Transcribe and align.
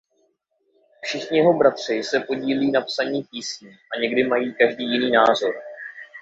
Všichni 1.01 1.53
bratři 1.57 2.03
se 2.03 2.19
podílí 2.19 2.71
na 2.71 2.81
psaní 2.81 3.23
písní 3.31 3.77
a 3.95 3.99
někdy 3.99 4.23
mají 4.23 4.53
každý 4.55 4.83
jiný 4.83 5.11
názor. 5.11 5.53